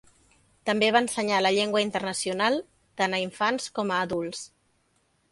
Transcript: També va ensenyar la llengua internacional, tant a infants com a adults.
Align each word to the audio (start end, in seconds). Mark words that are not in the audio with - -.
També 0.67 0.87
va 0.93 1.01
ensenyar 1.05 1.41
la 1.41 1.51
llengua 1.55 1.83
internacional, 1.83 2.57
tant 3.01 3.17
a 3.17 3.19
infants 3.25 3.67
com 3.75 3.91
a 3.91 3.99
adults. 4.07 4.41